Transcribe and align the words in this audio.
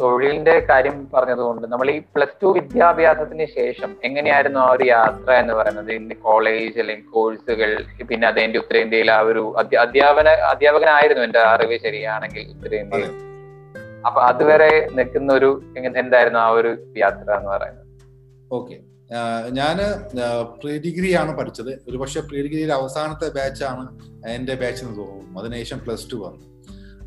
തൊഴിലിന്റെ 0.00 0.54
കാര്യം 0.68 0.96
പറഞ്ഞതുകൊണ്ട് 1.14 1.66
നമ്മൾ 1.72 1.90
ഈ 1.90 1.98
പ്ലസ് 2.14 2.36
ടു 2.42 2.48
വിദ്യാഭ്യാസത്തിന് 2.58 3.46
ശേഷം 3.56 3.96
എങ്ങനെയായിരുന്നു 4.04 4.60
ആ 4.60 4.68
ഒരു 4.72 4.84
യാത്ര 4.84 5.30
എന്ന് 5.42 5.54
പറയുന്നത്? 5.54 5.90
ഇന്ന് 5.92 6.14
കോളേജ് 6.14 6.78
അല്ലെങ്കിൽ 6.80 7.08
കോഴ്സുകൾ 7.14 7.70
പിന്നെ 8.10 8.28
അതെന്റെ 8.28 8.58
ഉത്തരേന്ത്യയിൽ 8.58 9.10
ആ 9.10 9.20
ഒരു 9.30 9.42
അധ്യാപന 9.84 10.28
അധ്യാപകനായിരുന്നു 10.28 11.24
എന്റെ 11.24 11.42
അറിവ് 11.52 11.78
ശരിയാണെങ്കിൽ 11.86 12.46
ഉത്തരേന്ത്യയിൽ. 12.54 13.10
അപ്പൊ 14.06 14.20
അതുവരെ 14.22 14.70
നിൽക്കുന്ന 14.92 15.32
ഒരു 15.32 15.50
എന്തായിരുന്നു 16.02 16.38
ആ 16.38 16.48
ഒരു 16.60 16.70
യാത്ര 16.98 17.30
എന്ന് 17.38 17.50
പറയുന്നത്? 17.50 17.86
ഓക്കെ. 18.52 18.76
ഞാൻ 19.58 19.78
പ്രീ 20.62 20.74
ഡിഗ്രി 20.84 21.10
ആണ് 21.20 21.32
പഠിച്ചത്. 21.38 21.72
ഒരുപക്ഷെ 21.88 22.20
പ്രീ 22.20 22.38
ഡിഗ്രിയിലെ 22.42 22.74
അവസാനത്തെ 22.74 23.28
ബാച്ചാണ് 23.38 23.84
എന്റെ 24.34 24.54
ബാച്ച് 24.54 24.84
എന്ന് 24.84 24.94
തോന്നുന്നു. 24.98 25.40
അതിനുശേഷം 25.40 25.78
പ്ലസ് 25.78 26.06
ടു 26.12 26.16
വന്നു. 26.16 26.44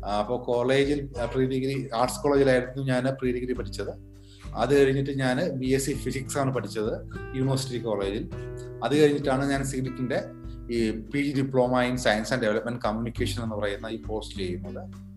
അപ്പോൾ 0.04 0.44
കോളേജിൽ 0.44 1.10
പ്രീ 1.34 1.46
ഡിഗ്രി 1.46 1.88
ആർട്സ് 1.94 2.22
കോളേജിലായിരുന്നു 2.22 2.82
ഞാൻ 2.82 3.04
പ്രീ 3.20 3.32
ഡിഗ്രി 3.32 3.52
പഠിച്ചത്. 3.52 4.14
അത് 4.54 4.82
കഴിഞ്ഞിട്ട് 4.82 5.10
ഞാൻ 5.10 5.50
ബി 5.50 5.66
എസ് 5.66 5.86
സി 5.86 5.92
ഫിസിക്സ് 5.92 6.38
ആണ് 6.38 6.54
പഠിച്ചത് 6.54 6.92
യൂണിവേഴ്സിറ്റി 7.36 7.78
കോളേജിൽ. 7.78 8.28
അത് 8.84 9.02
കഴിഞ്ഞിട്ടാണ് 9.02 9.50
ഞാൻ 9.50 9.64
സീഡിക്കിന്റെ 9.64 10.24
ഈ 10.70 10.90
P 10.90 11.18
G 11.18 11.40
diploma 11.40 11.82
in 11.82 11.96
science 11.96 12.32
and 12.32 12.42
development 12.42 12.80
communication 12.84 13.42
എന്ന് 13.42 13.56
പറയുന്ന 13.56 13.86
ഈ 13.86 14.02
പോസ്റ്റ് 14.02 14.38
ചെയ്യുന്നത്. 14.40 15.14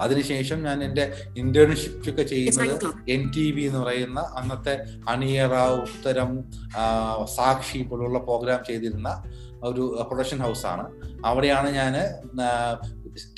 അതിനുശേഷം 0.00 0.62
ഞാൻ 0.62 0.84
എന്റെ 0.84 1.12
ഇന്റേൺഷിപ്പ് 1.36 2.10
ഒക്കെ 2.10 2.22
ചെയ്യുന്നത് 2.22 2.84
എൻ 3.08 3.30
ടി 3.36 3.52
വി 3.52 3.62
എന്ന് 3.62 3.78
പറയുന്ന 3.78 4.20
അന്നത്തെ 4.20 4.84
അണിയറ 5.08 5.54
ഉത്തരം 5.68 6.44
സാക്ഷി 7.36 7.82
പോലുള്ള 7.82 8.18
പ്രോഗ്രാം 8.18 8.64
ചെയ്തിരുന്ന 8.66 9.22
ഒരു 9.64 10.04
പ്രൊഡക്ഷൻ 10.10 10.38
ഹൗസാണ് 10.38 10.84
അവിടെയാണ് 11.26 11.70
ഞാൻ 11.70 11.94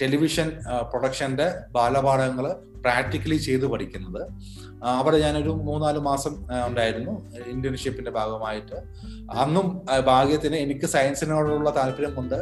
ടെലിവിഷൻ 0.03 0.49
പ്രൊഡക്ഷന്റെ 0.91 1.55
ബാലപാഠങ്ങൾ 1.71 2.47
പ്രാക്ടിക്കലി 2.81 3.37
ചെയ്ത് 3.37 3.67
പഠിക്കുന്നത്. 3.67 4.23
അവിടെ 4.85 5.19
ഞാനൊരു 5.19 5.49
മൂന്നാൽ 5.49 5.99
മാസം 5.99 6.47
ഉണ്ടായിരുന്നു 6.67 7.13
ഇന്റേൺഷിപ്പിന്റെ 7.47 8.11
ഭാഗമായിട്ട്. 8.11 8.79
അന്നും 9.33 9.87
ഭാഗ്യത്തിന് 10.07 10.57
എനിക്ക് 10.57 10.87
സയൻസിനോടുള്ള 10.87 11.77
താല്പര്യം 11.77 12.15
കൊണ്ട് 12.15 12.35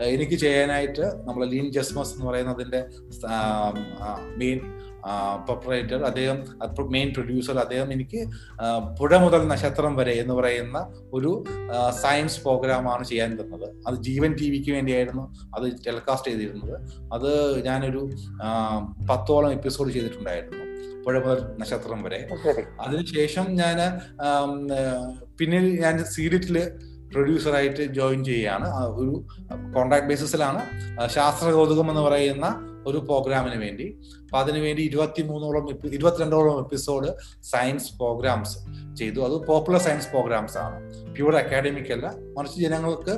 എനിക്ക് 0.00 0.32
ചെയ്യാനായിട്ട് 0.32 1.00
നമ്മൾ 1.00 1.44
ലീൻ 1.44 1.72
ജസ്മസ് 1.72 2.14
എന്ന് 2.14 2.26
പറയുന്നതിന്റെ 2.26 2.84
മെയിൻ 4.36 4.60
പ്രൊപ്പറേറ്റർ 5.44 6.02
അദ്ദേഹം 6.04 6.38
മെയിൻ 6.90 7.12
പ്രൊഡ്യൂസർ 7.14 7.58
അദ്ദേഹം 7.58 7.92
എനിക്ക് 7.92 8.20
പുഴ 9.00 9.16
മുതൽ 9.16 9.48
നക്ഷത്രം 9.48 9.96
വരെ 9.96 10.12
എന്ന് 10.12 10.34
പറയുന്ന 10.34 10.78
ഒരു 11.12 11.44
സയൻസ് 12.02 12.40
പ്രോഗ്രാമാണ് 12.42 13.04
ചെയ്യാൻ 13.04 13.30
തന്നത്. 13.40 13.68
അത് 13.88 13.94
ജീവൻ 13.94 14.32
ടി 14.34 14.50
വിക്ക് 14.50 14.70
വേണ്ടിയായിരുന്നു 14.70 15.24
അത് 15.58 15.66
ടെലികാസ്റ്റ് 15.86 16.30
ചെയ്തിരുന്നത്. 16.30 16.76
അത് 17.14 17.30
ഞാനൊരു 17.64 18.10
പത്തോളം 19.10 19.52
എപ്പിസോഡ് 19.52 19.92
ചെയ്തിട്ടുണ്ടായിരുന്നു 19.92 20.64
പുഴ 21.04 21.18
മുതൽ 21.18 21.38
നക്ഷത്രം 21.60 22.02
വരെ. 22.02 22.28
അതിനുശേഷം 22.80 23.46
ഞാൻ 23.56 23.78
പിന്നീട് 25.40 25.82
ഞാൻ 25.82 26.04
സീരിയറ്റിൽ 26.04 26.56
പ്രൊഡ്യൂസറായിട്ട് 27.12 27.82
ജോയിൻ 27.98 28.24
ചെയ്യുകയാണ്. 28.24 28.68
ഒരു 28.84 29.12
കോൺട്രാക്ട് 29.74 30.06
ബേസിസിലാണ് 30.06 30.62
ശാസ്ത്ര 31.08 31.50
കൗതുകം 31.50 31.90
എന്ന് 31.90 32.02
പറയുന്ന 32.02 32.66
ഒരു 32.86 32.98
പ്രോഗ്രാമിന് 32.98 33.60
വേണ്ടി. 33.62 33.86
അപ്പൊ 34.22 34.38
അതിനുവേണ്ടി 34.38 34.82
ഇരുപത്തി 34.82 35.22
മൂന്നോളം 35.22 35.64
ഇരുപത്തിരണ്ടോളം 35.92 36.58
എപ്പിസോഡ് 36.58 37.08
സയൻസ് 37.42 37.98
പ്രോഗ്രാംസ് 37.98 38.58
ചെയ്തു. 38.98 39.20
അത് 39.20 39.46
പോപ്പുലർ 39.46 39.80
സയൻസ് 39.80 40.08
പ്രോഗ്രാംസ് 40.08 40.58
ആണ്. 40.58 40.78
പ്യൂർ 41.14 41.36
അക്കാഡമിക് 41.36 41.92
അല്ല 41.92 42.12
മറിച്ച് 42.38 42.60
ജനങ്ങൾക്ക് 42.60 43.14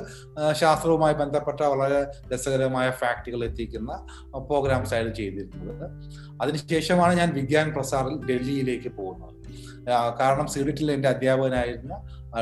ശാസ്ത്രവുമായി 0.53 1.13
ബന്ധപ്പെട്ട 1.13 1.61
വളരെ 1.61 1.99
രസകരമായ 2.33 2.89
ഫാക്ടുകൾ 2.89 3.45
എത്തിക്കുന്ന 3.45 3.91
പ്രോഗ്രാംസ് 4.37 4.93
ആയിരുന്നു 4.93 5.15
ചെയ്തിരുന്നത്. 5.15 5.85
അതിനുശേഷമാണ് 6.41 7.13
ഞാൻ 7.17 7.33
വിജ്ഞാൻ 7.33 7.73
പ്രസാറിൽ 7.73 8.17
ഡൽഹിയിലേക്ക് 8.25 8.89
പോകുന്നത്. 8.89 9.33
കാരണം 10.19 10.47
സിഡിറ്റിൽ 10.47 10.91
എന്റെ 10.91 11.09
അധ്യാപകനായിരുന്ന 11.09 11.93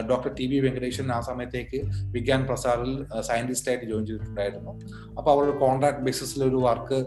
ഡോക്ടർ 0.09 0.33
ടി 0.39 0.45
വി 0.51 0.57
വെങ്കടേശൻ 0.65 1.07
ആ 1.17 1.19
സമയത്തേക്ക് 1.29 1.79
വിജ്ഞാൻ 2.15 2.41
പ്രസാറിൽ 2.49 2.91
സയന്റിസ്റ്റ് 3.29 3.69
ആയിട്ട് 3.71 3.85
ജോയിൻ 3.91 4.05
ചെയ്തിട്ടുണ്ടായിരുന്നു. 4.09 4.73
അപ്പോൾ 5.17 5.31
അവരുടെ 5.35 5.55
കോൺട്രാക്ട് 5.63 6.03
ബേസിസിൽ 6.07 6.43
ഒരു 6.49 6.59
വർക്ക് 6.67 6.99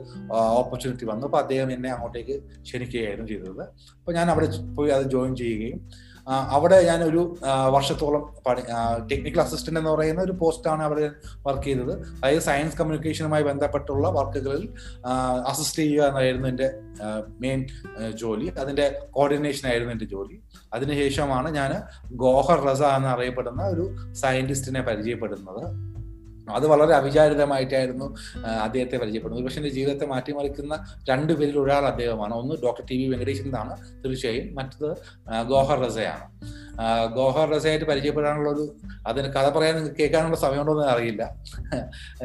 ഓപ്പർച്യൂണിറ്റി 0.62 1.06
വന്നു. 1.12 1.26
അപ്പോൾ 1.30 1.42
അദ്ദേഹം 1.44 1.70
എന്നെ 1.76 1.90
അങ്ങോട്ടേക്ക് 1.96 2.36
ക്ഷണിക്കുകയായിരുന്നു 2.66 3.30
ചെയ്തത്. 3.34 3.62
അപ്പോൾ 4.00 4.14
ഞാൻ 4.18 4.28
അവിടെ 4.34 4.48
പോയി 4.78 4.92
അത് 4.98 5.06
ജോയിൻ 5.16 5.34
ചെയ്യുകയും 5.42 5.80
അവിടെ 6.28 6.82
ഞാൻ 6.82 7.02
ഒരു 7.02 7.36
വർഷത്തോളം 7.68 8.34
പണി 8.46 8.60
ടെക്നിക്കൽ 9.10 9.40
അസിസ്റ്റന്റ് 9.40 9.80
എന്ന് 9.80 9.90
പറയുന്ന 9.90 10.20
ഒരു 10.22 10.32
പോസ്റ്റാണ് 10.32 10.82
അവിടെ 10.82 11.10
വർക്ക് 11.46 11.64
ചെയ്തത്. 11.64 11.92
അതായത് 12.00 12.42
സയൻസ് 12.42 12.76
കമ്മ്യൂണിക്കേഷനുമായി 12.76 13.42
ബന്ധപ്പെട്ടുള്ള 13.42 14.08
വർക്കുകളിൽ 14.08 14.74
അസിസ്റ്റ് 15.46 15.82
ചെയ്യുക 15.82 16.04
എന്നായിരുന്നു 16.04 16.48
എന്റെ 16.48 16.70
മെയിൻ 17.40 17.66
ജോലി. 18.16 18.48
അതിന്റെ 18.48 19.06
കോർഡിനേഷൻ 19.10 19.68
ആയിരുന്നു 19.68 19.92
എന്റെ 19.92 20.04
ജോലി. 20.04 20.42
അതിനുശേഷമാണ് 20.72 21.50
ഞാൻ 21.50 21.74
ഗോഹർ 22.12 22.60
റസ 22.64 22.82
എന്നറിയപ്പെടുന്ന 22.82 23.62
ഒരു 23.66 23.96
സയന്റിസ്റ്റിനെ 24.12 24.80
പരിചയപ്പെടുന്നത്. 24.80 25.93
അത് 26.50 26.66
വളരെ 26.66 26.94
അവിചാരിതമായിട്ടായിരുന്നു 26.94 28.16
അദ്ദേഹത്തെ 28.62 28.96
പരിചയപ്പെടുന്നത്. 28.96 29.44
പക്ഷെ 29.44 29.58
എന്റെ 29.58 29.70
ജീവിതത്തെ 29.70 30.06
മാറ്റിമറിക്കുന്ന 30.06 30.86
രണ്ടുപേരിൽ 31.10 31.58
ഒരാൾ 31.58 31.86
അദ്ദേഹമാണ്. 31.86 32.34
ഒന്ന് 32.34 32.54
ഡോക്ടർ 32.62 32.84
ടി 32.90 33.04
വി 33.04 33.10
വെങ്കടേശൻ 33.10 33.56
ആണ് 33.56 33.76
തീർച്ചയായും. 34.04 34.54
മറ്റത് 34.54 34.90
ഗോഹർ 35.46 35.78
റസയാണ്. 35.78 36.26
ഗോഹർ 37.14 37.48
റസയായിട്ട് 37.48 37.84
പരിചയപ്പെടാനുള്ള 37.84 38.50
ഒരു 38.50 38.76
അതിന് 39.06 39.26
കഥ 39.26 39.48
പറയാൻ 39.48 39.94
കേൾക്കാനുള്ള 40.00 40.36
സമയമുണ്ടോ 40.36 40.72
എന്ന് 40.72 40.86
അറിയില്ല. 40.86 41.36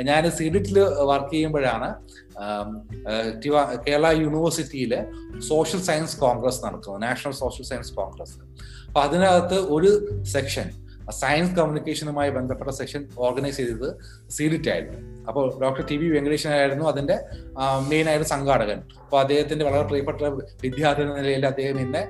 ഞാൻ 0.02 0.32
സിഡിറ്റിൽ 0.32 0.80
വർക്ക് 0.80 1.32
ചെയ്യുമ്പോഴാണ് 1.32 1.96
കേരള 3.88 4.12
യൂണിവേഴ്സിറ്റിയിലെ 4.12 5.08
സോഷ്യൽ 5.40 5.82
സയൻസ് 5.82 6.20
കോൺഗ്രസ് 6.20 6.66
നടക്കുന്നത് 6.66 7.04
നാഷണൽ 7.04 7.34
സോഷ്യൽ 7.34 7.66
സയൻസ് 7.66 7.94
കോൺഗ്രസ്. 7.94 8.38
അപ്പൊ 8.88 9.02
അതിനകത്ത് 9.02 9.54
ഒരു 9.54 10.24
സെക്ഷൻ 10.24 10.89
സയൻസ് 11.12 11.54
കമ്മ്യൂണിക്കേഷനുമായി 11.56 12.30
ബന്ധപ്പെട്ട 12.30 12.72
സെക്ഷൻ 12.72 13.02
ഓർഗനൈസ് 13.18 13.58
ചെയ്തത് 13.58 13.90
സീഡിറ്റ് 14.30 14.70
ആയിരുന്നു. 14.70 15.00
അപ്പോൾ 15.28 15.60
ഡോക്ടർ 15.62 15.84
ടി 15.90 15.98
വി 15.98 16.08
വെങ്കടേഷനായിരുന്നു 16.18 16.86
അതിന്റെ 16.86 17.18
മെയിൻ 17.90 18.10
ആയിട്ട് 18.10 18.26
സംഘാടകൻ. 18.26 18.80
അപ്പോൾ 19.04 19.20
അദ്ദേഹത്തിന്റെ 19.20 19.66
വളരെ 19.66 19.84
പ്രിയപ്പെട്ട 19.84 20.22
വിദ്യാർത്ഥി 20.64 21.04
എന്ന 21.04 21.16
നിലയിൽ 21.16 21.46
അദ്ദേഹം 21.46 21.80
എന്നെ 21.80 22.02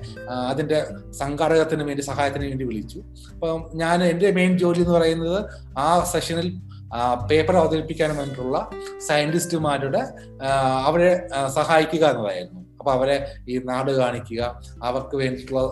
അതിന്റെ 0.50 0.86
സംഘാടകത്തിന് 1.12 1.82
വേണ്ടി 1.82 2.02
സഹായത്തിന് 2.02 2.44
വേണ്ടി 2.44 2.64
വിളിച്ചു. 2.64 3.00
അപ്പം 3.34 3.70
ഞാൻ 3.74 4.04
എന്റെ 4.04 4.30
മെയിൻ 4.30 4.58
ജോലി 4.58 4.80
എന്ന് 4.80 4.94
പറയുന്നത് 4.98 5.38
ആ 5.78 6.04
സെഷനിൽ 6.12 6.50
പേപ്പർ 7.30 7.56
അവതരിപ്പിക്കാൻ 7.56 8.16
വേണ്ടിയിട്ടുള്ള 8.16 8.70
സയന്റിസ്റ്റുമാരുടെ 9.08 10.00
അവരെ 10.88 11.28
സഹായിക്കുക 11.48 12.04
എന്നതായിരുന്നു. 12.10 12.59
അപ്പൊ 12.80 12.90
അവരെ 12.96 13.16
ഈ 13.48 13.56
നാട് 13.70 13.90
കാണിക്കുക 14.00 14.42
അവർക്ക് 14.88 15.16
വേണ്ടിയിട്ടുള്ള 15.22 15.62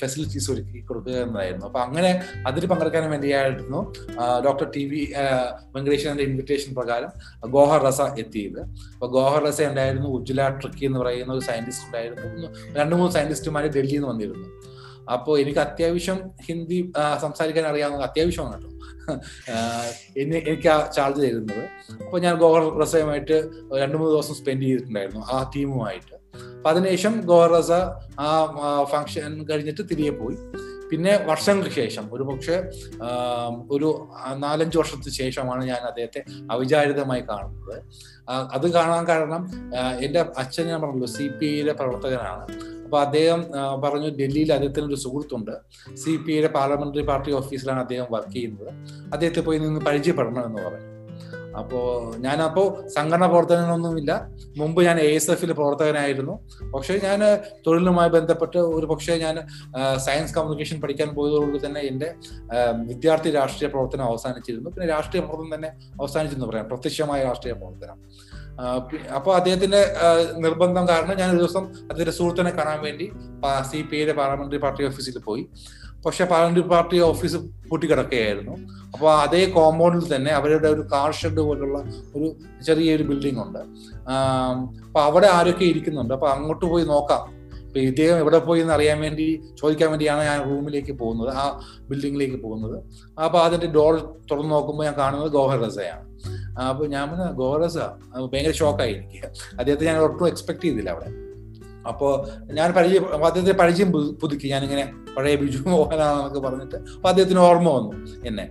ഫെസിലിറ്റീസ് 0.00 0.48
ഒരുക്കി 0.52 0.80
കൊടുക്കുക 0.90 1.16
എന്നതായിരുന്നു. 1.24 1.66
അപ്പൊ 1.70 1.80
അങ്ങനെ 1.86 2.12
അതിൽ 2.46 2.66
പങ്കെടുക്കാൻ 2.72 3.10
വേണ്ടിയായിരുന്നു 3.10 3.80
ഡോക്ടർ 4.46 4.66
ടി 4.76 4.84
വി 4.92 5.02
വെങ്കടേശ്വരന്റെ 5.76 6.26
ഇൻവിറ്റേഷൻ 6.30 6.72
പ്രകാരം 6.80 7.12
ഗോഹർ 7.56 7.80
റസ 7.88 8.00
എത്തിയത്. 8.24 8.60
അപ്പൊ 8.94 9.08
ഗോഹർ 9.18 9.42
റസ 9.48 9.62
ഉണ്ടായിരുന്നു 9.62 10.10
ഉജ്ജ്വല 10.18 10.48
ട്രിക്കി 10.60 10.84
എന്ന് 10.90 11.00
പറയുന്ന 11.04 11.32
ഒരു 11.38 11.44
സയന്റിസ്റ്റ് 11.50 11.86
ഉണ്ടായിരുന്നു. 11.86 12.50
രണ്ടു 12.80 12.94
മൂന്ന് 12.94 13.14
സയന്റിസ്റ്റുമാർ 13.18 13.66
ഡൽഹിയിൽ 13.78 14.00
നിന്ന് 14.00 14.12
വന്നിരുന്നു. 14.12 14.48
അപ്പോൾ 15.12 15.34
എനിക്ക് 15.40 15.58
അത്യാവശ്യം 15.58 16.18
ഹിന്ദി 16.46 16.76
സംസാരിക്കാൻ 17.22 17.64
അറിയാവുന്ന 17.70 18.04
അത്യാവശ്യമാണ് 18.04 18.56
കേട്ടോ. 18.56 18.68
എന്നെ 20.22 20.38
എനിക്ക് 20.50 20.68
ആ 20.68 20.76
ചാർജ് 20.96 21.20
തരുന്നത്. 21.22 21.64
അപ്പോൾ 22.04 22.20
ഞാൻ 22.24 22.34
ഗോഹർ 22.42 22.64
റസയുമായിട്ട് 22.82 23.36
രണ്ട് 23.82 23.96
മൂന്ന് 23.96 24.12
ദിവസം 24.14 24.34
സ്പെൻഡ് 24.40 24.62
ചെയ്തിട്ടുണ്ടായിരുന്നു 24.62 25.22
ആ 25.34 25.38
ടീമുമായിട്ട് 25.56 26.14
അതിനുശേഷം 26.66 27.20
ഗോറസ 27.20 27.70
റസ 27.70 27.72
ആ 28.20 28.28
ഫംഗ്ഷൻ 28.90 29.44
കഴിഞ്ഞിട്ട് 29.50 29.82
തിരികെ 29.90 30.10
പോയി. 30.10 30.36
പിന്നെ 30.90 31.12
വർഷങ്ങൾക്ക് 31.26 31.74
ശേഷം 31.74 32.08
ഒരു 32.12 32.22
പക്ഷേ 32.22 32.56
ഒരു 33.70 33.88
നാലഞ്ച് 34.34 34.78
വർഷത്തിന് 34.78 35.14
ശേഷമാണ് 35.14 35.64
ഞാൻ 35.64 35.82
അദ്ദേഹത്തെ 35.90 36.20
അവിചാരിതമായി 36.50 37.22
കാണുന്നത്. 37.30 37.76
അത് 38.30 38.66
കാണാൻ 38.72 39.04
കാരണം 39.06 39.42
എന്റെ 40.00 40.20
അച്ഛൻ 40.38 40.66
ഞാൻ 40.66 40.80
പറഞ്ഞല്ലോ 40.82 41.06
സി 41.06 41.28
പി 41.28 41.46
ഐയിലെ 41.46 41.72
പ്രവർത്തകനാണ്. 41.72 42.46
അപ്പൊ 42.84 43.00
അദ്ദേഹം 43.00 43.40
പറഞ്ഞു 43.84 44.08
ഡൽഹിയിൽ 44.08 44.52
അദ്ദേഹത്തിന് 44.52 44.86
ഒരു 44.86 44.94
സുഹൃത്തുണ്ട്. 44.94 45.54
സി 45.96 46.16
പി 46.16 46.32
ഐയുടെ 46.32 46.48
പാർലമെന്ററി 46.48 47.02
പാർട്ടി 47.02 47.32
ഓഫീസിലാണ് 47.32 47.80
അദ്ദേഹം 47.80 48.06
വർക്ക് 48.10 48.32
ചെയ്യുന്നത്. 48.32 48.72
അദ്ദേഹത്തെ 49.12 49.40
പോയി 49.40 49.58
നിന്ന് 49.58 49.80
പരിചയപ്പെടണം 49.80 50.44
എന്ന് 50.46 50.62
പറഞ്ഞു. 50.62 50.91
അപ്പോ 51.60 51.78
ഞാനപ്പോ 52.24 52.62
സംഘടന 52.94 53.26
പ്രവർത്തനങ്ങളൊന്നുമില്ല. 53.26 54.12
മുമ്പ് 54.56 54.80
ഞാൻ 54.86 54.96
എ 55.06 55.08
എസ് 55.18 55.30
എഫിൽ 55.30 55.52
പ്രവർത്തകനായിരുന്നു. 55.52 56.34
പക്ഷേ 56.74 56.94
ഞാൻ 57.04 57.20
തൊഴിലുമായി 57.66 58.10
ബന്ധപ്പെട്ട് 58.16 58.58
ഒരു 58.76 58.86
പക്ഷേ 58.92 59.16
ഞാൻ 59.16 59.36
സയൻസ് 60.06 60.34
കമ്മ്യൂണിക്കേഷൻ 60.34 60.80
പഠിക്കാൻ 60.80 61.10
പോയതുകൊണ്ട് 61.14 61.58
തന്നെ 61.66 61.80
എന്റെ 61.90 62.08
വിദ്യാർത്ഥി 62.90 63.30
രാഷ്ട്രീയ 63.30 63.70
പ്രവർത്തനം 63.70 64.04
അവസാനിച്ചിരുന്നു. 64.04 64.70
പിന്നെ 64.70 64.88
രാഷ്ട്രീയ 64.94 65.22
പ്രവർത്തനം 65.24 65.54
തന്നെ 65.56 65.72
അവസാനിച്ചെന്ന് 66.00 66.46
പറയാം. 66.46 66.68
പ്രത്യക്ഷമായ 66.68 67.22
രാഷ്ട്രീയ 67.24 67.54
പ്രവർത്തനം. 67.54 67.98
അപ്പോൾ 69.16 69.32
അദ്ദേഹത്തിന്റെ 69.36 69.82
നിർബന്ധം 70.44 70.84
കാരണം 70.88 71.14
ഞാൻ 71.18 71.28
ഒരു 71.30 71.40
ദിവസം 71.42 71.64
അദ്ദേഹത്തിന്റെ 71.66 72.16
സുഹൃത്തിനെ 72.18 72.50
കാണാൻ 72.50 72.80
വേണ്ടി 72.82 73.06
സി 73.70 73.78
പി 73.82 73.96
ഐയുടെ 73.96 74.12
പാർലമെന്ററി 74.12 74.60
പാർട്ടി 74.64 74.82
ഓഫീസിൽ 74.86 75.18
പോയി. 75.18 75.44
പക്ഷെ 76.04 76.24
പാർലമെന്ററി 76.24 76.64
പാർട്ടി 76.68 77.00
ഓഫീസ് 77.08 77.38
പൂട്ടിക്കിടക്കുകയായിരുന്നു. 77.68 78.54
അപ്പോൾ 78.94 79.10
അതേ 79.24 79.42
കോമ്പൗണ്ടിൽ 79.56 80.14
തന്നെ 80.14 80.30
അവരുടെ 80.30 80.68
ഒരു 80.68 80.82
കാർ 80.92 81.12
ഷെഡ് 81.12 81.42
പോലുള്ള 81.48 81.78
ഒരു 82.16 82.26
ചെറിയൊരു 82.66 83.02
ബിൽഡിംഗ് 83.02 83.40
ഉണ്ട്. 83.44 83.60
അപ്പോൾ 84.86 85.02
അവിടെ 85.08 85.26
ആരൊക്കെ 85.26 85.64
ഇരിക്കുന്നുണ്ട്? 85.64 86.14
അപ്പോൾ 86.14 86.30
അങ്ങോട്ട് 86.32 86.64
പോയി 86.64 86.84
നോക്കാം. 86.84 87.22
ഇപ്പൊ 87.66 87.80
ഇദ്ദേഹം 87.80 88.16
എവിടെ 88.22 88.38
പോയി 88.38 88.60
എന്ന് 88.60 88.74
അറിയാൻ 88.74 88.98
വേണ്ടി 89.00 89.26
ചോദിക്കാൻ 89.60 89.88
വേണ്ടിയാണ് 89.90 90.22
ഞാൻ 90.24 90.38
റൂമിലേക്ക് 90.48 90.92
പോകുന്നത് 90.98 91.30
ആ 91.42 91.44
ബിൽഡിങ്ങിലേക്ക് 91.90 92.38
പോകുന്നത്. 92.42 92.76
അപ്പൊ 93.24 93.38
അതിന്റെ 93.38 93.68
ഡോർ 93.76 93.94
തുറന്ന് 94.30 94.52
നോക്കുമ്പോൾ 94.54 94.84
ഞാൻ 94.84 94.96
കാണുന്നത് 94.98 95.30
ഗോഹർ 95.32 95.60
റസയാണ്. 95.66 96.04
അപ്പൊ 96.68 96.86
ഞാൻ 96.86 97.06
ഗോഹർ 97.40 97.60
റസ 97.64 97.78
ഭയങ്കര 98.32 98.54
ഷോക്കായി 98.62 98.94
എനിക്ക്. 98.98 99.28
അദ്ദേഹത്തെ 99.58 99.84
ഞാൻ 99.90 99.98
ഒട്ടും 99.98 100.26
എക്സ്പെക്ട് 100.28 100.64
ചെയ്തില്ല 100.64 100.90
അവിടെ. 100.90 101.10
അപ്പോ 101.88 102.08
ഞാൻ 102.52 102.72
പരിചയം 102.72 103.24
അദ്ദേഹത്തെ 103.24 103.54
പരിചയം 103.58 103.92
പുതുക്കി. 103.92 104.46
ഞാനിങ്ങനെ 104.48 104.84
പഴയ 105.16 105.34
ബിജു 105.36 105.58
മോഹനാണെന്നൊക്കെ 105.68 106.40
പറഞ്ഞിട്ട് 106.40 106.74
അപ്പൊ 106.74 107.08
അദ്ദേഹത്തിന് 107.08 107.38
ഓർമ്മ 107.38 107.68
വന്നു 107.70 107.92
എന്നെ. 108.26 108.46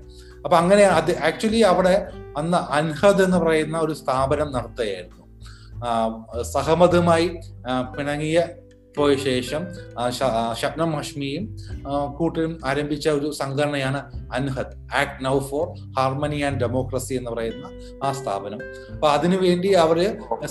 അപ്പൊ 0.46 0.56
അങ്ങനെ 0.58 0.84
അത് 0.84 1.12
ആക്ച്വലി 1.18 1.62
അവിടെ 1.72 1.96
അന്ന് 2.38 2.60
അൻഹദ് 2.74 3.24
എന്ന് 3.24 3.38
പറയുന്ന 3.38 3.78
ഒരു 3.80 3.94
സ്ഥാപനം 3.94 4.52
നടത്തുകയായിരുന്നു. 4.52 5.18
സഹമതുമായി 6.42 7.28
പിണങ്ങിയ 7.98 8.40
പോയ 8.98 9.12
ശേഷം 9.26 9.62
ഷബ്നം 10.62 10.92
ഹഷ്മിയും 10.98 11.44
കൂട്ടരും 12.18 12.54
ആരംഭിച്ച 12.70 13.10
ഒരു 13.10 13.32
സംഘടനയാണ് 13.32 14.02
Anhad 14.38 14.76
act 15.02 15.18
now 15.26 15.36
for 15.50 15.66
harmony 15.98 16.40
and 16.48 16.62
democracy 16.64 17.14
എന്ന് 17.20 17.32
പറയുന്ന 17.32 17.66
ആ 18.04 18.12
സ്ഥാപനം. 18.20 18.62
അപ്പൊ 18.94 19.08
അതിനുവേണ്ടി 19.16 19.72
അവർ 19.86 20.00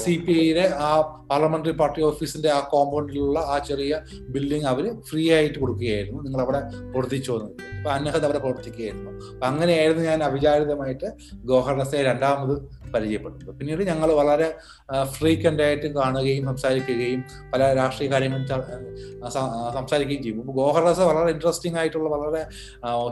സി 0.05 0.15
പി 0.27 0.35
ഐയിലെ 0.45 0.67
ആ 0.89 0.91
പാർലമെന്ററി 1.31 1.75
പാർട്ടി 1.81 2.01
ഓഫീസിന്റെ 2.11 2.51
ആ 2.59 2.61
കോമ്പൗണ്ടിലുള്ള 2.73 3.39
ആ 3.55 3.59
ചെറിയ 3.69 4.01
ബിൽഡിംഗ് 4.35 4.69
അവർ 4.73 4.87
ഫ്രീ 5.11 5.25
ആയിട്ട് 5.39 5.59
കൊടുക്കുകയായിരുന്നു. 5.59 6.21
നിങ്ങൾ 6.23 6.41
അവിടെ 6.47 6.63
പ്രവർത്തിച്ചു 6.93 7.33
എന്ന് 7.33 7.69
അപ്പൊ 7.79 7.91
അൻഹദ് 7.91 8.25
അവിടെ 8.29 8.41
പ്രവർത്തിക്കുകയായിരുന്നു. 8.45 9.11
അപ്പൊ 9.33 9.47
അങ്ങനെയായിരുന്നു 9.47 10.03
ഞാൻ 10.11 10.21
അവിചാരിതമായിട്ട് 10.25 11.09
ഗോഹർണസെ 11.51 12.01
രണ്ടാമത് 12.11 12.55
പരിചയപ്പെടുന്നത് 12.95 13.53
പിന്നീട് 13.59 13.83
ഞങ്ങൾ 13.91 14.09
വളരെ 14.21 14.49
ഫ്രീക്വന്റ് 15.15 15.63
ആയിട്ട് 15.67 15.89
കാണുകയും 15.99 16.45
സംസാരിക്കുകയും 16.51 17.21
പല 17.53 17.63
രാഷ്ട്രീയ 17.75 18.09
കാര്യങ്ങളും 18.31 18.97
സംസാരിക്കുകയും 19.73 20.23
ചെയ്യും. 20.23 20.47
ഗോഹർണസ 20.47 21.01
വളരെ 21.01 21.31
ഇൻട്രസ്റ്റിംഗ് 21.31 21.79
ആയിട്ടുള്ള 21.79 22.09
വളരെ 22.09 22.43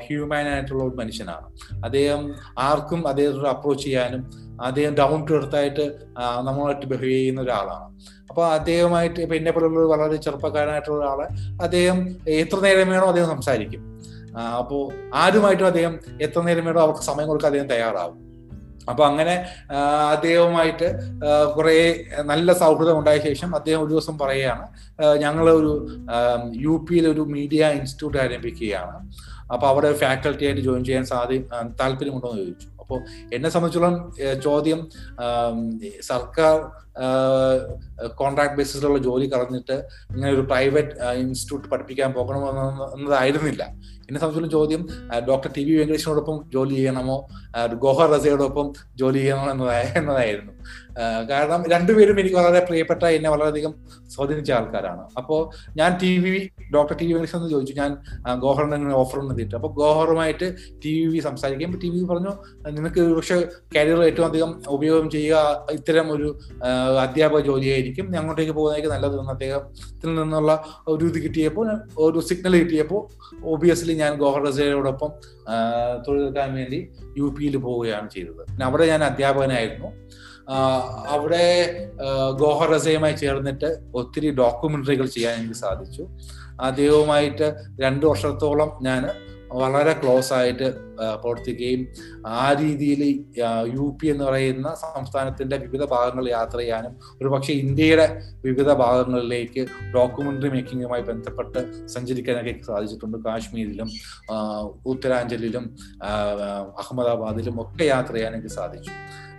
ഹ്യൂമാൻ 0.07 0.49
ആയിട്ടുള്ള 0.49 0.85
ഒരു 0.85 0.97
മനുഷ്യനാണ്. 0.97 1.47
അദ്ദേഹം 1.85 2.35
ആർക്കും 2.59 3.09
അദ്ദേഹത്തോട് 3.09 3.49
അപ്രോച്ച് 3.49 3.85
ചെയ്യാനും 3.85 4.31
അദ്ദേഹം 4.63 4.95
ഡൗൺ 4.95 5.27
ടു 5.27 5.33
എർത്തായിട്ട് 5.33 5.99
നമ്മളായിട്ട് 6.43 6.87
ബിഹേവ് 6.87 7.11
ചെയ്യുന്ന 7.11 7.41
ഒരാളാണ്. 7.41 8.19
അപ്പോൾ 8.31 8.47
അദ്ദേഹമായിട്ട് 8.47 9.21
ഇപ്പൊ 9.21 9.37
എന്നെ 9.37 9.51
പോലുള്ള 9.51 9.81
വളരെ 9.81 10.17
ചെറുപ്പക്കാരനായിട്ടുള്ള 10.17 11.05
ഒരാളെ 11.05 11.29
അദ്ദേഹം 11.63 12.17
എത്ര 12.29 12.61
നേരം 12.61 12.89
വേണോ 12.91 13.07
അദ്ദേഹം 13.07 13.29
സംസാരിക്കും. 13.29 13.85
അപ്പോൾ 14.59 14.83
ആരുമായിട്ടും 15.15 15.67
അദ്ദേഹം 15.67 15.99
എത്ര 16.21 16.41
നേരം 16.41 16.65
വേണോ 16.65 16.81
അവർക്ക് 16.81 17.01
സമയം 17.01 17.29
കൊടുക്കാൻ 17.29 17.51
അദ്ദേഹം 17.51 17.69
തയ്യാറാവും. 17.69 18.28
അപ്പൊ 18.91 19.03
അങ്ങനെ 19.11 19.35
അദ്ദേഹവുമായിട്ട് 20.15 20.89
കുറെ 21.57 21.75
നല്ല 22.33 22.53
സൗഹൃദം 22.63 22.99
ഉണ്ടായ 22.99 23.19
ശേഷം 23.29 23.51
അദ്ദേഹം 23.57 23.81
ഒരു 23.85 23.93
ദിവസം 23.95 24.17
പറയുകയാണ് 24.23 24.67
ഞങ്ങൾ 25.25 25.49
ഒരു 25.61 25.73
യു 26.67 26.75
പിയിൽ 26.89 27.07
ഒരു 27.15 27.25
മീഡിയ 27.37 27.63
ഇൻസ്റ്റിറ്റ്യൂട്ട് 27.79 28.19
ആരംഭിക്കുകയാണ്. 28.25 28.97
അപ്പൊ 29.53 29.67
അവിടെ 29.69 29.91
ഫാക്കൽറ്റി 30.03 30.47
ആയിട്ട് 30.47 30.63
ജോയിൻ 30.67 30.83
ചെയ്യാൻ 30.89 31.05
സാധ്യ 31.13 31.39
താല്പര്യമുണ്ടോ 31.81 32.31
എന്ന് 32.33 32.43
ചോദിച്ചു. 32.43 32.69
അപ്പോൾ 32.83 32.99
എന്നെ 33.37 33.49
സംബന്ധിച്ചോളം 33.55 33.95
ചോദ്യം 34.45 34.81
സർക്കാർ 36.11 36.55
കോൺട്രാക്ട് 38.21 38.57
ബേസിസിലുള്ള 38.59 38.99
ജോലി 39.07 39.27
കളഞ്ഞിട്ട് 39.33 39.77
ഇങ്ങനെ 40.13 40.31
ഒരു 40.37 40.45
പ്രൈവറ്റ് 40.51 40.95
ഇൻസ്റ്റിറ്റ്യൂട്ട് 41.23 41.69
പഠിപ്പിക്കാൻ 41.73 42.13
പോകണമെന്ന് 42.17 42.87
എന്നതായിരുന്നില്ല. 42.97 43.65
എന്നെ 44.09 44.19
സംബന്ധിച്ചുള്ള 44.21 44.53
ചോദ്യം 44.57 44.83
ഡോക്ടർ 45.29 45.51
ടി 45.57 45.63
വി 45.67 45.75
വെങ്കടേഷിനോടൊപ്പം 45.79 46.37
ജോലി 46.55 46.75
ചെയ്യണമോ 46.79 47.17
ഗോഹർ 47.83 48.07
റസയോടൊപ്പം 48.15 48.67
ജോലി 49.01 49.19
ചെയ്യണമോ 49.23 49.49
എന്നതായ 49.55 49.83
എന്നതായിരുന്നു. 50.01 50.53
കാരണം 51.31 51.61
രണ്ടുപേരും 51.73 52.17
എനിക്ക് 52.21 52.37
വളരെ 52.37 52.61
പ്രിയപ്പെട്ട 52.69 53.03
എന്നെ 53.17 53.29
വളരെയധികം 53.31 53.73
സ്വാധീനിച്ച 54.15 54.51
ആൾക്കാരാണ്. 54.59 55.03
അപ്പോൾ 55.21 55.41
ഞാൻ 55.81 55.91
T 56.03 56.13
V 56.23 56.33
doctor 56.75 56.95
T 57.01 57.07
V 57.07 57.13
Venkatesh 57.13 57.37
എന്ന് 57.37 57.51
ചോദിച്ചു 57.55 57.75
ഞാൻ 57.83 57.91
ഗോഹറിന് 58.45 58.77
ഇങ്ങനെ 58.79 58.95
ഓഫർ 59.03 59.19
ഒന്ന് 59.23 59.35
തീട്ടു 59.39 59.55
അപ്പോൾ 59.59 59.73
ഗോഹറുമായിട്ട് 59.81 60.49
ടി 60.85 60.95
വി 61.11 61.21
സംസാരിക്കും 61.29 61.77
ടി 61.83 61.91
വി 61.95 62.01
പറഞ്ഞു 62.13 62.33
നിനക്ക് 62.79 63.05
പക്ഷെ 63.19 63.39
കരിയർ 63.77 64.01
ഏറ്റവും 64.09 64.27
അധികം 64.31 64.51
ഉപയോഗം 64.77 65.07
ചെയ്യുക 65.17 65.69
ഇത്തരം 65.79 66.09
ഒരു 66.17 66.31
അധ്യാപക 67.05 67.41
ജോലിയായിരിക്കും. 67.51 68.09
അങ്ങോട്ടേക്ക് 68.23 68.55
പോകുന്നതായിരിക്കും 68.59 68.95
നല്ലതെന്ന് 68.97 69.35
അദ്ദേഹത്തിൽ 69.37 70.11
നിന്നുള്ള 70.23 70.53
ഒരു 70.95 71.05
ഇത് 71.13 71.21
കിട്ടിയപ്പോൾ 71.27 71.69
ഒരു 72.07 72.19
സിഗ്നൽ 72.31 72.57
കിട്ടിയപ്പോൾ 72.65 73.01
ഒബിയസ്ലി 73.55 73.97
ഞാൻ 73.99 74.13
ഗോഹർ 74.23 74.43
റസയോടൊപ്പം 74.47 75.11
തൊഴിലെടുക്കാൻ 76.07 76.49
വേണ്ടി 76.55 76.81
യു 77.19 77.27
പിയിൽ 77.39 77.57
പോവുകയാണ് 77.57 78.09
ചെയ്തത്. 78.11 78.63
അവിടെ 78.63 78.87
ഞാൻ 78.87 79.03
അധ്യാപകനായിരുന്നു. 79.05 79.91
അവിടെ 81.09 81.45
ഗോഹർ 82.41 82.69
റസയുമായി 82.75 83.17
ചേർന്നിട്ട് 83.23 83.69
ഒത്തിരി 83.95 84.29
ഡോക്യുമെന്ററികൾ 84.31 85.07
ചെയ്യാൻ 85.07 85.35
എനിക്ക് 85.39 85.59
സാധിച്ചു. 85.65 86.05
അദ്ദേഹവുമായിട്ട് 86.61 87.49
രണ്ടു 87.81 88.07
വർഷത്തോളം 88.07 88.71
ഞാൻ 88.83 89.03
വളരെ 89.53 89.93
ക്ലോസ് 89.93 90.33
ആയിട്ട് 90.33 90.69
പ്രവർത്തിക്കുകയും 91.21 91.83
ആ 92.27 92.53
രീതിയിൽ 92.53 93.03
യു 93.77 93.97
പി 93.99 94.07
എന്ന് 94.07 94.25
പറയുന്ന 94.25 94.69
സംസ്ഥാനത്തിന്റെ 94.75 95.57
വിവിധ 95.57 95.83
ഭാഗങ്ങളിൽ 95.85 96.31
യാത്ര 96.31 96.59
ചെയ്യാനും 96.59 96.95
ഒരുപക്ഷെ 97.21 97.53
ഇന്ത്യയുടെ 97.53 98.07
വിവിധ 98.47 98.71
ഭാഗങ്ങളിലേക്ക് 98.73 99.67
ഡോക്യുമെന്ററി 99.95 100.51
മേക്കിങ്ങുമായി 100.55 101.03
ബന്ധപ്പെട്ട് 101.03 101.61
സഞ്ചരിക്കാനൊക്കെ 101.89 102.55
സാധിച്ചിട്ടുണ്ട്. 102.71 103.19
കാശ്മീരിലും 103.27 103.91
ഉത്തരാഞ്ചലിലും 104.87 105.65
അഹമ്മദാബാദിലും 106.83 107.61
ഒക്കെ 107.63 107.85
യാത്ര 107.85 108.15
ചെയ്യാൻ 108.15 108.35
എനിക്ക് 108.35 108.55
സാധിച്ചു. 108.59 108.93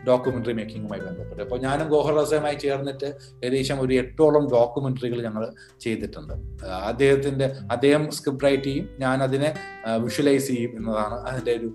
ഡോക്യുമെന്ററി 0.07 0.53
മേക്കിങ്ങുമായി 0.53 1.01
ബന്ധപ്പെട്ട്. 1.01 1.41
അപ്പോൾ 1.41 1.59
ഞാനും 1.59 1.87
ഗോഹർ 1.87 2.13
റസയുമായി 2.21 2.55
ചേർന്നിട്ട് 2.55 3.05
ഏകദേശം 3.45 3.81
ഒരു 3.81 3.93
എട്ടോളം 3.93 4.47
ഡോക്യുമെന്ററികൾ 4.49 5.21
ഞങ്ങൾ 5.23 5.43
ചെയ്തിട്ടുണ്ട്. 5.79 6.33
അദ്ദേഹത്തിന്റെ 6.63 7.55
അദ്ദേഹം 7.71 8.11
സ്ക്രിപ്റ്റ് 8.11 8.45
റൈറ്റ് 8.45 8.63
ചെയ്യും 8.63 8.89
ഞാൻ 8.99 9.23
അതിനെ 9.23 9.53
വിഷ്വലൈസ് 9.97 10.47
ചെയ്യും 10.47 10.71
എന്നതാണ് 10.77 11.17
അതിന്റെ 11.29 11.51
ഒരു 11.51 11.69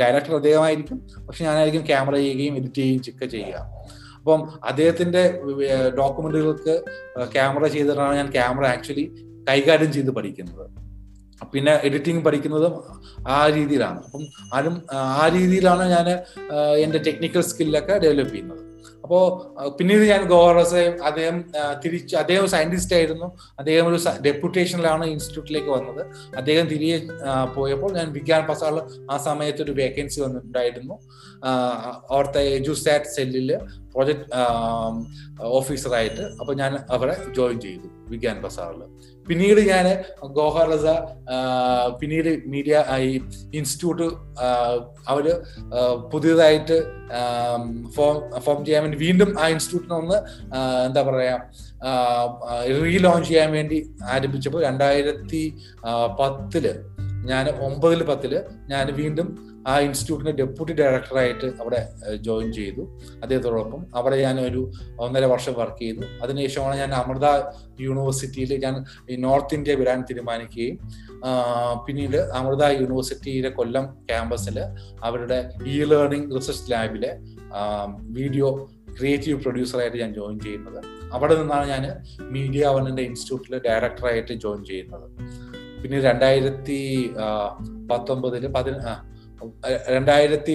ഡയറക്ടർ 0.00 0.34
അദ്ദേഹമായിരിക്കും 0.34 1.00
പക്ഷെ 1.28 1.44
ഞാനായിരിക്കും 1.44 1.86
ക്യാമറ 1.86 2.16
ചെയ്യുകയും 2.16 2.56
എഡിറ്റ് 2.56 2.74
ചെയ്യുകയും 2.74 3.14
ഒക്കെ 3.14 3.26
ചെയ്യുക. 3.26 3.64
അപ്പം 4.18 4.40
അദ്ദേഹത്തിന്റെ 4.64 5.22
ഡോക്യുമെന്ററികൾക്ക് 5.98 6.74
ക്യാമറ 7.32 7.66
ചെയ്തിട്ടാണ് 7.66 8.16
ഞാൻ 8.16 8.30
ക്യാമറ 8.30 8.66
ആക്ച്വലി 8.66 9.04
കൈകാര്യം 9.50 9.92
ചെയ്ത് 9.92 10.10
പഠിക്കുന്നത്. 10.10 10.87
പിന്നെ 11.54 11.80
എഡിറ്റിംഗ് 11.84 12.24
പഠിക്കുന്നതും 12.24 12.74
ആ 13.28 13.48
രീതിയിലാണ്. 13.48 14.00
അപ്പം 14.04 14.24
ആരും 14.54 14.82
ആ 14.92 15.28
രീതിയിലാണ് 15.28 15.84
ഞാൻ 15.90 16.08
എന്റെ 16.84 16.98
ടെക്നിക്കൽ 16.98 17.40
സ്കില്ലൊക്കെ 17.40 17.98
ഡെവലപ്പ് 17.98 18.32
ചെയ്യുന്നത്. 18.32 18.64
അപ്പോൾ 19.02 19.22
പിന്നീട് 19.68 20.00
ഞാൻ 20.00 20.22
ഗോറസെ 20.28 20.96
അദ്ദേഹം 21.04 21.44
തിരിച്ച് 21.84 22.16
അദ്ദേഹം 22.16 22.46
സയന്റിസ്റ്റ് 22.48 22.94
ആയിരുന്നു. 22.94 23.26
അദ്ദേഹം 23.58 23.86
ഒരു 23.88 23.98
ഡെപ്യൂട്ടേഷനിലാണ് 24.24 25.04
ഇൻസ്റ്റിറ്റ്യൂട്ടിലേക്ക് 25.04 25.68
വന്നത്. 25.68 26.02
അദ്ദേഹം 26.36 26.66
തിരികെ 26.66 26.98
പോയപ്പോൾ 27.54 27.92
ഞാൻ 27.92 28.12
വിജ്ഞാൻ 28.12 28.46
പസാറിൽ 28.46 28.80
ആ 29.10 29.16
സമയത്ത് 29.16 29.62
ഒരു 29.62 29.70
വേക്കൻസി 29.70 30.20
വന്നിട്ടുണ്ടായിരുന്നു. 30.20 30.94
അവിടുത്തെ 32.10 32.40
എജുസാറ്റ് 32.40 33.04
സെല്ലിൽ 33.04 33.58
പ്രൊജക്ട് 33.98 34.26
ഓഫീസറായിട്ട് 35.40 36.24
അപ്പോൾ 36.40 36.54
ഞാൻ 36.54 36.72
അവിടെ 36.90 37.16
ജോയിൻ 37.36 37.60
ചെയ്തു 37.60 37.88
വിജ്ഞാൻ 38.08 38.36
ബസാറിൽ 38.40 38.82
പിന്നീട് 39.26 39.60
ഞാൻ 39.60 39.86
ഗോഹർലസ 40.32 40.86
പിന്നീട് 42.00 42.28
മീഡിയ 42.46 42.84
ഈ 42.98 43.10
ഇൻസ്റ്റിറ്റ്യൂട്ട് 43.54 44.06
അവർ 45.08 45.26
പുതിയതായിട്ട് 46.12 46.78
ഫോം 47.96 48.16
ഫോം 48.40 48.64
ചെയ്യാൻ 48.64 48.82
വേണ്ടി 48.82 48.98
വീണ്ടും 48.98 49.40
ആ 49.40 49.48
ഇൻസ്റ്റിറ്റ്യൂട്ടിനെ 49.48 49.96
ഒന്ന് 49.98 50.18
എന്താ 50.86 51.02
പറയാ 51.02 51.36
റീലോഞ്ച് 52.82 53.28
ചെയ്യാൻ 53.28 53.50
വേണ്ടി 53.52 53.80
ആരംഭിച്ചപ്പോൾ 54.10 54.62
രണ്ടായിരത്തി 54.62 55.42
പത്തിൽ 56.18 56.66
ഞാൻ 57.24 57.46
ഒമ്പതിൽ 57.60 58.02
പത്തിൽ 58.02 58.32
ഞാൻ 58.68 58.86
വീണ്ടും 58.94 59.47
ആ 59.66 59.80
ഇൻസ്റ്റിറ്റ്യൂട്ടിന്റെ 59.80 60.44
ഡെപ്യൂട്ടി 60.44 60.72
ഡയറക്ടറായിട്ട് 60.72 61.46
അവിടെ 61.60 61.88
ജോയിൻ 62.14 62.52
ചെയ്തു. 62.52 62.82
അദ്ദേഹത്തോടൊപ്പം 63.22 63.86
അവിടെ 63.94 64.16
ഞാൻ 64.16 64.40
ഒരു 64.40 64.72
ഒന്നര 65.00 65.24
വർഷം 65.24 65.54
വർക്ക് 65.58 65.80
ചെയ്തു. 65.82 66.04
അതിനുശേഷമാണ് 66.22 66.76
ഞാൻ 66.76 66.94
അമൃത 66.94 67.26
യൂണിവേഴ്സിറ്റിയിൽ 67.80 68.60
ഞാൻ 68.64 68.84
നോർത്ത് 69.20 69.54
ഇന്ത്യ 69.54 69.74
വിടാൻ 69.74 70.02
തീരുമാനിക്കുകയും 70.02 70.78
പിന്നീട് 71.86 72.16
അമൃത 72.16 72.64
യൂണിവേഴ്സിറ്റിയിലെ 72.64 73.48
കൊല്ലം 73.48 73.84
ക്യാമ്പസിൽ 74.10 74.58
അവരുടെ 75.02 75.50
ഇ 75.66 75.84
ലേണിംഗ് 75.84 76.36
റിസർച്ച് 76.36 76.72
ലാബിലെ 76.72 77.18
വീഡിയോ 78.00 78.70
ക്രിയേറ്റീവ് 78.98 79.42
പ്രൊഡ്യൂസറായിട്ട് 79.42 79.96
ഞാൻ 79.96 80.14
ജോയിൻ 80.14 80.40
ചെയ്യുന്നത്. 80.40 80.84
അവിടെ 81.12 81.34
നിന്നാണ് 81.40 81.68
ഞാൻ 81.68 81.84
മീഡിയ 82.22 82.66
വണ്ണിന്റെ 82.66 83.02
ഇൻസ്റ്റിറ്റ്യൂട്ടിൽ 83.02 83.68
ഡയറക്ടറായിട്ട് 83.68 84.32
ജോയിൻ 84.32 84.64
ചെയ്യുന്നത്. 84.64 85.10
പിന്നെ 85.82 86.00
രണ്ടായിരത്തി 86.00 87.10
പത്തൊമ്പതിൽ 87.90 88.46
പതിന 88.46 88.76
രണ്ടായിരത്തി 89.90 90.54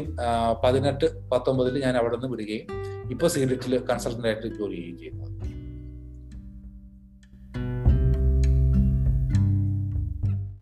പതിനെട്ട് 0.63 1.29
പത്തൊമ്പതിൽ 1.31 1.77
ഞാൻ 1.83 1.97
അവിടെ 1.97 2.15
നിന്ന് 2.15 2.29
വിടുകയും 2.29 2.67
ഇപ്പോൾ 3.11 3.27
സീഡിറ്റിൽ 3.27 3.79
കൺസൾട്ടന്റ് 3.89 4.27
ആയിട്ട് 4.27 4.47
ജോലി 4.47 4.75
ചെയ്യുകയും 4.75 4.97
ചെയ്യുന്നത് 4.97 5.52